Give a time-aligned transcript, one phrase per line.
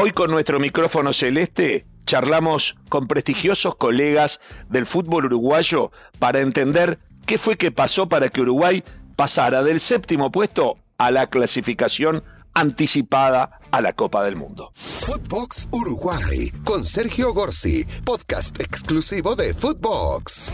[0.00, 4.38] Hoy con nuestro micrófono celeste charlamos con prestigiosos colegas
[4.68, 5.90] del fútbol uruguayo
[6.20, 8.84] para entender qué fue que pasó para que Uruguay
[9.16, 12.22] pasara del séptimo puesto a la clasificación
[12.54, 14.70] anticipada a la Copa del Mundo.
[14.76, 20.52] Footbox Uruguay con Sergio Gorsi, podcast exclusivo de Footbox.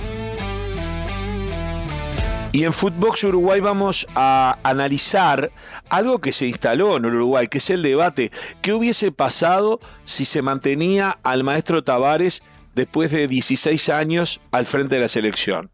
[2.55, 5.51] Y en Footbox Uruguay vamos a analizar
[5.89, 8.31] algo que se instaló en Uruguay, que es el debate.
[8.63, 12.45] ¿Qué hubiese pasado si se mantenía al maestro Tavares
[12.77, 15.73] después de 16 años al frente de la selección?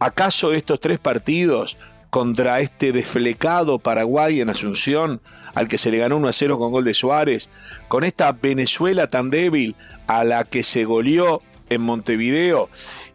[0.00, 1.76] ¿Acaso estos tres partidos
[2.10, 5.20] contra este desflecado Paraguay en Asunción,
[5.54, 7.50] al que se le ganó 1 a 0 con gol de Suárez,
[7.86, 9.76] con esta Venezuela tan débil
[10.08, 11.40] a la que se goleó
[11.70, 12.68] en Montevideo,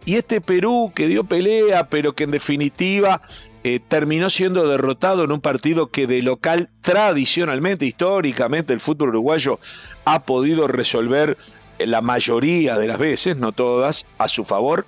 [0.06, 3.22] y este Perú que dio pelea, pero que en definitiva
[3.64, 9.60] eh, terminó siendo derrotado en un partido que de local tradicionalmente, históricamente, el fútbol uruguayo
[10.06, 11.38] ha podido resolver
[11.78, 14.88] la mayoría de las veces, no todas, a su favor.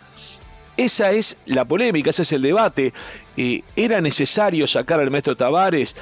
[0.76, 2.94] Esa es la polémica, ese es el debate.
[3.38, 5.96] Eh, ¿Era necesario sacar al maestro Tavares?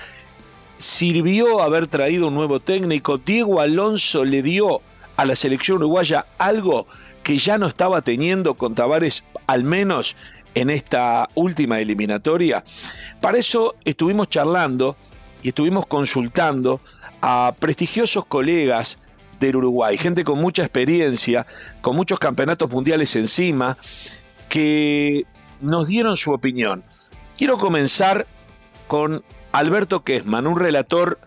[0.77, 3.17] ¿Sirvió haber traído un nuevo técnico?
[3.17, 4.81] ¿Diego Alonso le dio
[5.17, 6.87] a la selección uruguaya algo
[7.23, 10.15] que ya no estaba teniendo con Tavares, al menos
[10.55, 12.63] en esta última eliminatoria.
[13.21, 14.95] Para eso estuvimos charlando
[15.43, 16.81] y estuvimos consultando
[17.21, 18.97] a prestigiosos colegas
[19.39, 21.45] del Uruguay, gente con mucha experiencia,
[21.81, 23.77] con muchos campeonatos mundiales encima,
[24.49, 25.25] que
[25.61, 26.83] nos dieron su opinión.
[27.37, 28.27] Quiero comenzar
[28.87, 31.19] con Alberto Quesman, un relator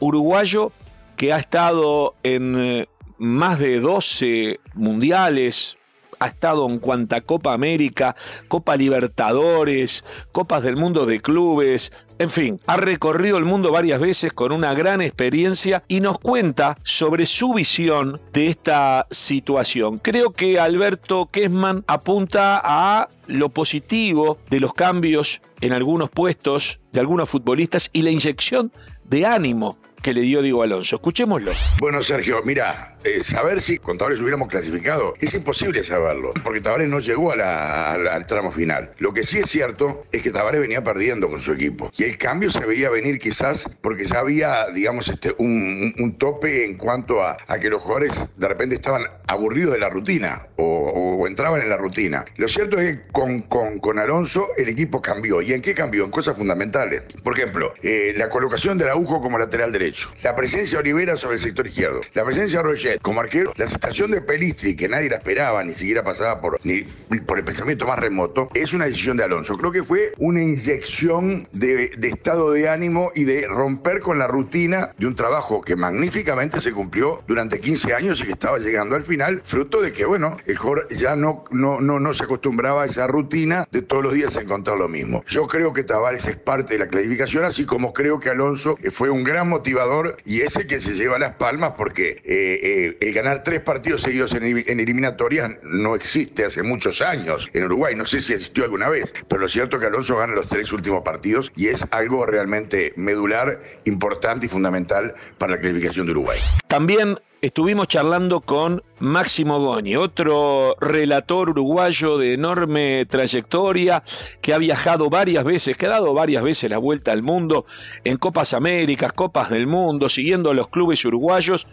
[0.00, 0.72] uruguayo
[1.16, 2.88] que ha estado en eh,
[3.20, 5.76] más de 12 mundiales,
[6.18, 8.16] ha estado en cuanta Copa América,
[8.48, 14.32] Copa Libertadores, Copas del Mundo de Clubes, en fin, ha recorrido el mundo varias veces
[14.34, 19.98] con una gran experiencia y nos cuenta sobre su visión de esta situación.
[19.98, 27.00] Creo que Alberto Kessman apunta a lo positivo de los cambios en algunos puestos de
[27.00, 28.70] algunos futbolistas y la inyección
[29.04, 30.96] de ánimo que le dio Diego Alonso.
[30.96, 31.52] Escuchémoslo.
[31.78, 36.88] Bueno, Sergio, mira, eh, saber si con Tavares hubiéramos clasificado es imposible saberlo, porque Tavares
[36.88, 38.92] no llegó al tramo final.
[38.98, 41.90] Lo que sí es cierto es que Tavares venía perdiendo con su equipo.
[41.96, 46.76] Y el cambio se veía venir quizás porque ya había, digamos, este, un, tope en
[46.76, 51.70] cuanto a, que los jugadores de repente estaban aburridos de la rutina o, entraban en
[51.70, 52.24] la rutina.
[52.36, 55.42] Lo cierto es que con, Alonso el equipo cambió.
[55.42, 56.04] ¿Y en qué cambió?
[56.04, 57.02] En cosas fundamentales.
[57.22, 59.89] Por ejemplo, eh, la colocación de Araujo como lateral derecho
[60.22, 63.68] la presencia de Olivera sobre el sector izquierdo, la presencia de Roget como arquero, la
[63.68, 66.82] situación de Pelistri, que nadie la esperaba, ni siquiera pasaba por, ni,
[67.26, 69.56] por el pensamiento más remoto, es una decisión de Alonso.
[69.56, 74.92] Creo que fue una inyección de, estado de ánimo y de romper con la rutina
[74.98, 79.04] de un trabajo que magníficamente se cumplió durante 15 años y que estaba llegando al
[79.04, 80.58] final, fruto de que, bueno, el
[80.96, 84.76] ya no, no, no, no se acostumbraba a esa rutina de todos los días encontrar
[84.76, 85.24] lo mismo.
[85.26, 89.10] Yo creo que Tavares es parte de la clasificación, así como creo que Alonso fue
[89.10, 89.79] un gran motivador
[90.26, 94.34] y ese que se lleva las palmas porque eh, eh, el ganar tres partidos seguidos
[94.34, 97.94] en, eliminatorias no existe hace muchos años en Uruguay.
[97.94, 100.70] No sé si existió alguna vez, pero lo cierto es que Alonso gana los tres
[100.72, 106.38] últimos partidos y es algo realmente medular, importante y fundamental para la clasificación de Uruguay.
[106.66, 114.02] También estuvimos charlando con Máximo Goni, otro relator uruguayo de enorme trayectoria
[114.42, 117.64] que ha viajado varias veces, que ha dado varias veces la vuelta al mundo
[118.04, 121.66] en Copas Américas, Copas del Mundo, siguiendo a los clubes uruguayos,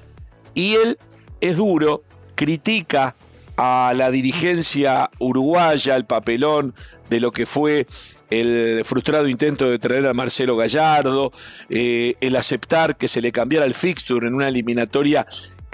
[0.53, 0.97] y él
[1.41, 2.03] es duro,
[2.35, 3.15] critica
[3.57, 6.75] a la dirigencia uruguaya, el papelón
[7.09, 7.87] de lo que fue
[8.29, 11.31] el frustrado intento de traer a Marcelo Gallardo,
[11.69, 15.25] eh, el aceptar que se le cambiara el fixture en una eliminatoria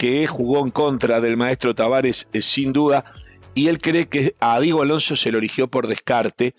[0.04, 3.06] que jugó en contra del maestro Tavares eh, sin duda,
[3.54, 6.54] y él cree que a Diego Alonso se lo eligió por descarte,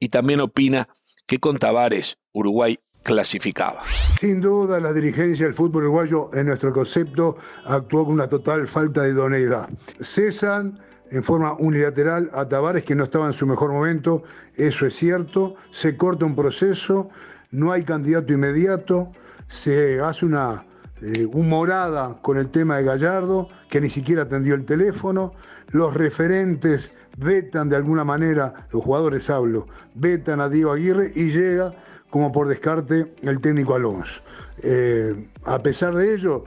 [0.00, 0.88] y también opina
[1.28, 3.84] que con Tavares Uruguay clasificaba.
[4.18, 9.02] Sin duda, la dirigencia del fútbol uruguayo, en nuestro concepto, actuó con una total falta
[9.02, 9.70] de idoneidad.
[10.00, 10.80] Cesan
[11.12, 14.24] en forma unilateral a Tavares, que no estaba en su mejor momento,
[14.56, 17.08] eso es cierto, se corta un proceso,
[17.52, 19.12] no hay candidato inmediato,
[19.46, 20.64] se hace una
[21.02, 25.32] eh, humorada con el tema de Gallardo, que ni siquiera atendió el teléfono,
[25.68, 31.74] los referentes vetan de alguna manera, los jugadores hablo, vetan a Diego Aguirre y llega
[32.10, 34.20] como por descarte el técnico Alonso.
[34.62, 36.44] Eh, a pesar de ello,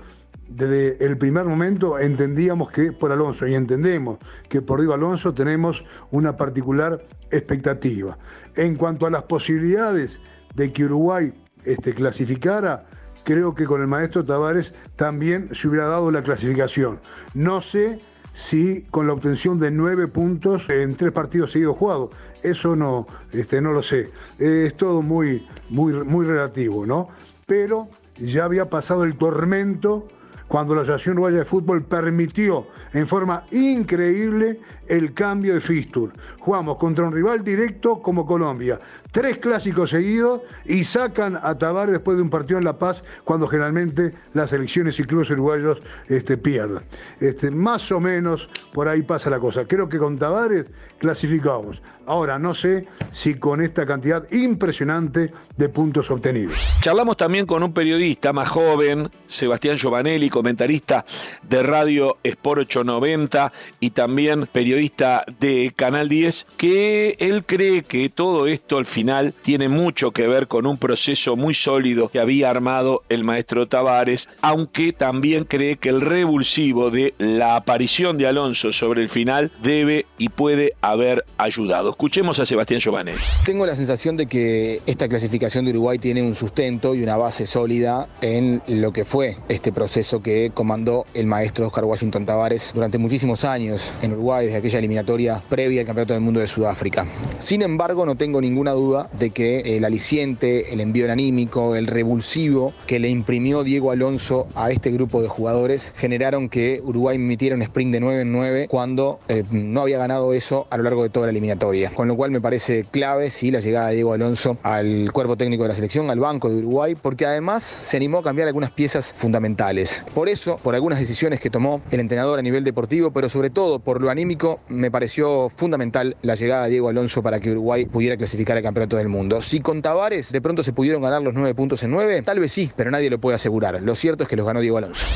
[0.50, 5.84] desde el primer momento entendíamos que por Alonso y entendemos que por Diego Alonso tenemos
[6.12, 8.18] una particular expectativa.
[8.56, 10.20] En cuanto a las posibilidades
[10.56, 11.34] de que Uruguay
[11.64, 12.86] este, clasificara,
[13.24, 17.00] creo que con el maestro Tavares también se hubiera dado la clasificación.
[17.34, 18.00] No sé
[18.34, 22.10] si con la obtención de nueve puntos en tres partidos seguidos jugados.
[22.42, 24.12] Eso no, este, no lo sé.
[24.40, 27.10] Es todo muy, muy, muy relativo, ¿no?
[27.46, 30.08] Pero ya había pasado el tormento
[30.54, 36.14] cuando la Asociación Uruguaya de Fútbol permitió en forma increíble el cambio de fixture.
[36.38, 38.80] Jugamos contra un rival directo como Colombia.
[39.12, 43.48] Tres clásicos seguidos y sacan a Tabar después de un partido en La Paz cuando
[43.48, 46.84] generalmente las elecciones y clubes uruguayos este, pierden.
[47.20, 49.66] Este, más o menos por ahí pasa la cosa.
[49.66, 50.68] Creo que con Tavares
[51.00, 51.82] clasificamos.
[52.06, 56.58] Ahora no sé si con esta cantidad impresionante de puntos obtenidos.
[56.82, 61.06] Charlamos también con un periodista más joven, Sebastián Giovanelli, comentarista
[61.42, 68.48] de Radio Sport 890 y también periodista de Canal 10, que él cree que todo
[68.48, 73.04] esto al final tiene mucho que ver con un proceso muy sólido que había armado
[73.07, 79.01] el maestro Tavares, aunque también cree que el revulsivo de la aparición de Alonso sobre
[79.01, 81.92] el final debe y puede haber ayudado.
[81.92, 83.22] Escuchemos a Sebastián Giovanelli.
[83.46, 87.48] Tengo la sensación de que esta clasificación de Uruguay tiene un sustento y una base
[87.48, 92.98] sólida en lo que fue este proceso que comandó el maestro Oscar Washington Tavares durante
[92.98, 97.06] muchísimos años en Uruguay, desde aquella eliminatoria previa al Campeonato del Mundo de Sudáfrica.
[97.38, 102.74] Sin embargo, no tengo ninguna duda de que el aliciente, el envío anímico, el revulsivo
[102.88, 107.62] que le imprimió Diego Alonso a este grupo de jugadores generaron que Uruguay emitiera un
[107.62, 111.10] sprint de 9 en 9 cuando eh, no había ganado eso a lo largo de
[111.10, 111.92] toda la eliminatoria.
[111.92, 115.64] Con lo cual me parece clave sí la llegada de Diego Alonso al cuerpo técnico
[115.64, 119.14] de la selección, al banco de Uruguay, porque además se animó a cambiar algunas piezas
[119.16, 120.04] fundamentales.
[120.13, 123.80] Por eso, por algunas decisiones que tomó el entrenador a nivel deportivo, pero sobre todo
[123.80, 128.15] por lo anímico, me pareció fundamental la llegada de Diego Alonso para que Uruguay pudiera
[128.15, 129.42] clasificar al Campeonato del Mundo.
[129.42, 132.51] Si con Tavares de pronto se pudieron ganar los nueve puntos en nueve, tal vez
[132.51, 133.81] sí, pero nadie lo puede asegurar.
[133.81, 135.07] Lo cierto es que los ganó Diego Alonso.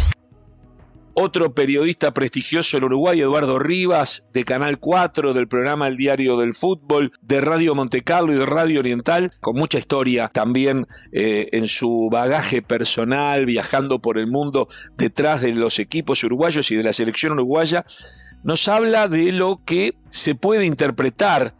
[1.20, 6.54] Otro periodista prestigioso en Uruguay, Eduardo Rivas, de Canal 4, del programa El Diario del
[6.54, 12.10] Fútbol, de Radio Montecarlo y de Radio Oriental, con mucha historia también eh, en su
[12.12, 17.34] bagaje personal, viajando por el mundo detrás de los equipos uruguayos y de la selección
[17.34, 17.84] uruguaya,
[18.44, 21.56] nos habla de lo que se puede interpretar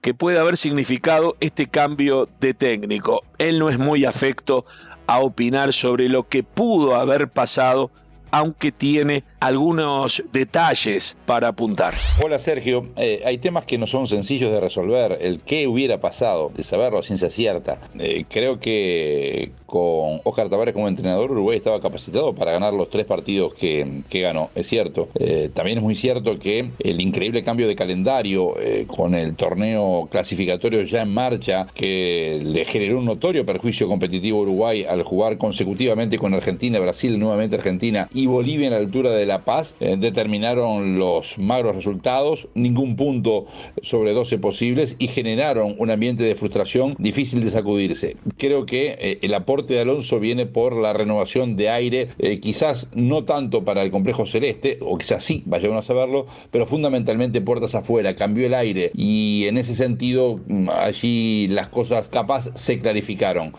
[0.00, 3.24] que puede haber significado este cambio de técnico.
[3.36, 4.64] Él no es muy afecto
[5.06, 7.90] a opinar sobre lo que pudo haber pasado
[8.32, 11.94] aunque tiene algunos detalles para apuntar.
[12.22, 16.52] Hola Sergio, eh, hay temas que no son sencillos de resolver, el qué hubiera pasado,
[16.54, 17.80] de saberlo ciencia cierta.
[17.98, 23.04] Eh, creo que con Oscar Tavares como entrenador Uruguay estaba capacitado para ganar los tres
[23.04, 25.08] partidos que, ganó, es cierto.
[25.18, 28.54] Eh, también es muy cierto que el increíble cambio de calendario
[28.86, 34.42] con el torneo clasificatorio ya en marcha, que le generó un notorio perjuicio competitivo a
[34.42, 39.26] Uruguay al jugar consecutivamente con Argentina, Brasil, nuevamente Argentina y Bolivia en la altura de
[39.26, 43.46] La Paz eh, determinaron los magros resultados, ningún punto
[43.82, 48.16] sobre 12 posibles y generaron un ambiente de frustración difícil de sacudirse.
[48.36, 52.88] Creo que eh, el aporte de Alonso viene por la renovación de aire, eh, quizás
[52.94, 57.74] no tanto para el complejo celeste, o quizás sí, vayamos a saberlo, pero fundamentalmente puertas
[57.74, 63.52] afuera, cambió el aire y en ese sentido mm, allí las cosas capaz se clarificaron.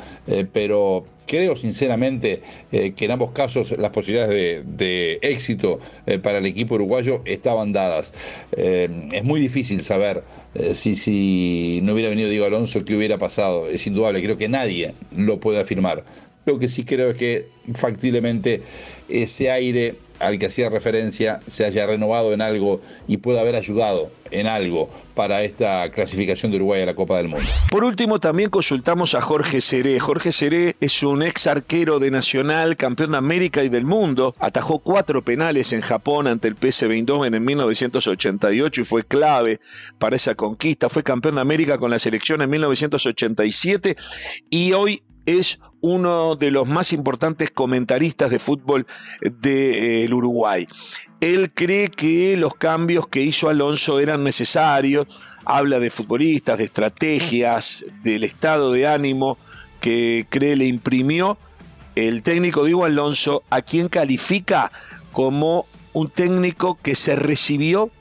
[0.51, 2.41] pero Creo sinceramente
[2.71, 7.71] eh, que en ambos casos las posibilidades de, éxito eh, para el equipo uruguayo estaban
[7.71, 8.13] dadas.
[8.51, 10.23] Eh, es muy difícil saber
[10.73, 13.69] si, si no hubiera venido Diego Alonso qué hubiera pasado.
[13.69, 16.03] Es indudable, creo que nadie lo puede afirmar.
[16.45, 18.61] Lo que sí creo es que factiblemente
[19.07, 24.11] ese aire al que hacía referencia se haya renovado en algo y pueda haber ayudado
[24.31, 27.45] en algo para esta clasificación de Uruguay a la Copa del Mundo.
[27.69, 29.99] Por último, también consultamos a Jorge Seré.
[29.99, 34.35] Jorge Seré es un ex arquero de Nacional, campeón de América y del mundo.
[34.39, 39.59] Atajó cuatro penales en Japón ante el PSV Eindhoven en 1988 y fue clave
[39.99, 40.89] para esa conquista.
[40.89, 43.95] Fue campeón de América con la selección en 1987
[44.49, 48.87] y hoy es uno de los más importantes comentaristas de fútbol
[49.21, 50.67] del eh, Uruguay.
[51.21, 55.07] Él cree que los cambios que hizo Alonso eran necesarios,
[55.45, 59.37] habla de futbolistas, de estrategias, del estado de ánimo
[59.79, 61.37] que cree le imprimió
[61.95, 64.71] el técnico Diego Alonso, a quien califica
[65.11, 67.91] como un técnico que se recibió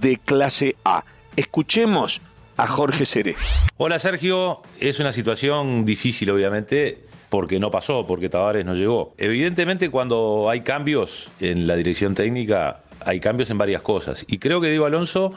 [0.00, 1.04] de clase A.
[1.36, 2.20] Escuchemos
[2.58, 3.36] a Jorge Seré.
[3.76, 6.98] Hola Sergio, es una situación difícil obviamente
[7.28, 9.14] porque no pasó, porque Tavares no llegó.
[9.16, 14.24] Evidentemente cuando hay cambios en la dirección técnica, hay cambios en varias cosas.
[14.28, 15.32] Y creo que Diego Alonso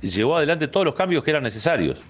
[0.00, 2.00] llevó adelante todos los cambios que eran necesarios.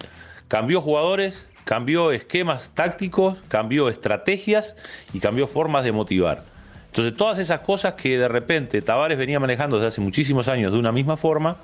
[0.47, 4.75] Cambió jugadores, cambió esquemas tácticos, cambió estrategias
[5.13, 6.45] y cambió formas de motivar.
[6.87, 10.79] Entonces todas esas cosas que de repente Tavares venía manejando desde hace muchísimos años de
[10.79, 11.57] una misma forma,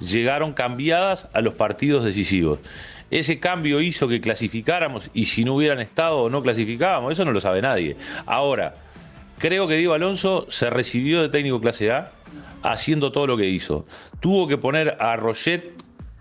[0.00, 2.60] llegaron cambiadas a los partidos decisivos.
[3.10, 7.32] Ese cambio hizo que clasificáramos y si no hubieran estado o no clasificábamos, eso no
[7.32, 7.96] lo sabe nadie.
[8.26, 8.74] Ahora,
[9.38, 12.10] creo que Diego Alonso se recibió de técnico clase A
[12.62, 13.86] haciendo todo lo que hizo.
[14.20, 15.74] Tuvo que poner a Roget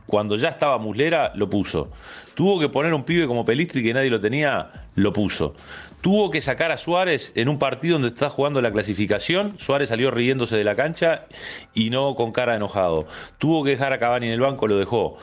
[0.06, 1.90] cuando ya estaba Muslera, lo puso.
[2.36, 5.56] Tuvo que poner un pibe como Pelistri que nadie lo tenía, lo puso.
[6.04, 9.58] Tuvo que sacar a Suárez en un partido donde está jugando la clasificación.
[9.58, 11.28] Suárez salió riéndose de la cancha
[11.74, 13.08] y no con cara enojado.
[13.38, 15.18] Tuvo que dejar a Cavani en el banco, lo dejó.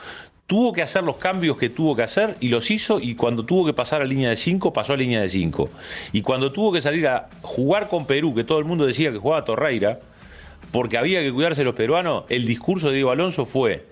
[0.47, 2.99] Tuvo que hacer los cambios que tuvo que hacer y los hizo.
[2.99, 5.69] Y cuando tuvo que pasar a línea de 5, pasó a línea de 5.
[6.13, 9.19] Y cuando tuvo que salir a jugar con Perú, que todo el mundo decía que
[9.19, 9.99] jugaba Torreira,
[10.71, 13.85] porque había que cuidarse los peruanos, el discurso de Diego Alonso fue: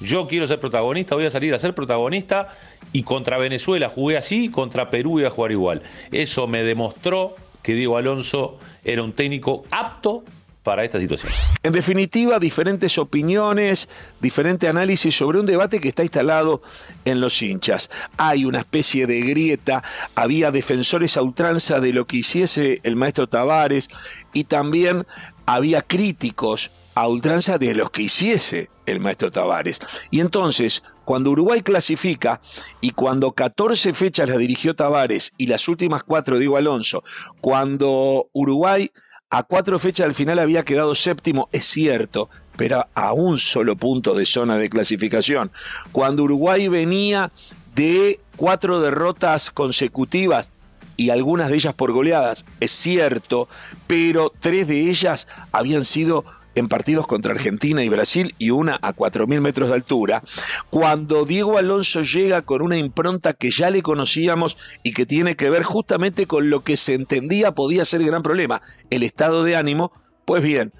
[0.00, 2.54] Yo quiero ser protagonista, voy a salir a ser protagonista
[2.92, 5.82] y contra Venezuela jugué así, contra Perú iba a jugar igual.
[6.12, 10.24] Eso me demostró que Diego Alonso era un técnico apto
[10.62, 11.32] para esta situación.
[11.62, 13.88] En definitiva, diferentes opiniones,
[14.20, 16.62] diferente análisis sobre un debate que está instalado
[17.04, 17.90] en los hinchas.
[18.18, 19.82] Hay una especie de grieta,
[20.14, 23.88] había defensores a ultranza de lo que hiciese el maestro Tavares
[24.34, 25.06] y también
[25.46, 29.78] había críticos a ultranza de los que hiciese el maestro Tavares.
[30.10, 32.40] Y entonces, cuando Uruguay clasifica
[32.80, 37.04] y cuando 14 fechas la dirigió Tavares y las últimas cuatro Diego Alonso,
[37.40, 38.90] cuando Uruguay
[39.30, 44.14] a cuatro fechas al final había quedado séptimo, es cierto, pero a un solo punto
[44.14, 45.52] de zona de clasificación.
[45.92, 47.30] Cuando Uruguay venía
[47.76, 50.50] de cuatro derrotas consecutivas,
[50.98, 53.48] y algunas de ellas por goleadas, es cierto,
[53.86, 56.24] pero tres de ellas habían sido
[56.54, 60.22] en partidos contra Argentina y Brasil y una a 4.000 metros de altura,
[60.70, 65.50] cuando Diego Alonso llega con una impronta que ya le conocíamos y que tiene que
[65.50, 69.56] ver justamente con lo que se entendía podía ser el gran problema, el estado de
[69.56, 69.92] ánimo,
[70.24, 70.72] pues bien,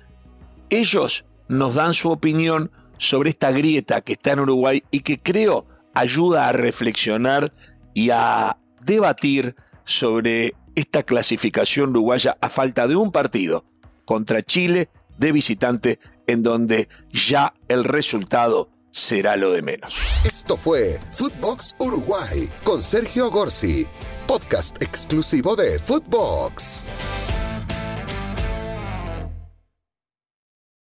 [0.71, 5.67] ellos nos dan su opinión sobre esta grieta que está en Uruguay y que creo
[5.95, 7.53] ayuda a reflexionar
[7.95, 13.65] y a debatir sobre esta clasificación uruguaya a falta de un partido
[14.05, 19.99] contra Chile de visitante en donde ya el resultado será lo de menos.
[20.25, 23.87] Esto fue Footbox Uruguay con Sergio Gorsi,
[24.27, 26.85] podcast exclusivo de Footbox.